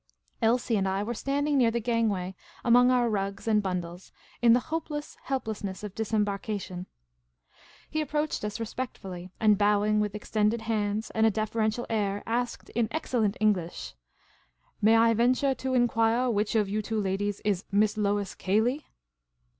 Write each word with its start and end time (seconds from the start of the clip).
Elsie 0.41 0.77
and 0.77 0.87
I 0.87 1.03
were 1.03 1.13
standing 1.13 1.59
near 1.59 1.69
the 1.69 1.79
gangway 1.79 2.33
among 2.65 2.89
our 2.89 3.07
rugs 3.07 3.47
and 3.47 3.61
bun 3.61 3.81
dles, 3.83 4.11
in 4.41 4.53
the 4.53 4.59
hopeless 4.73 5.15
helplessness 5.25 5.83
of 5.83 5.93
disembarkation. 5.93 6.87
He 7.87 8.01
approached 8.01 8.43
us 8.43 8.57
respectfull3% 8.57 9.29
and, 9.39 9.59
bowing 9.59 9.99
with 9.99 10.15
extended 10.15 10.61
hands 10.61 11.11
and 11.11 11.27
a 11.27 11.29
deferential 11.29 11.85
air, 11.87 12.23
asked, 12.25 12.69
in 12.71 12.87
excellent 12.89 13.37
English," 13.39 13.93
May 14.81 14.95
I 14.95 15.13
venture 15.13 15.53
to 15.53 15.75
enquire 15.75 16.31
which 16.31 16.55
of 16.55 16.67
you 16.67 16.81
two 16.81 16.99
ladies 16.99 17.39
is 17.45 17.63
Miss 17.71 17.95
L,ois 17.95 18.33
Cayley?" 18.35 18.83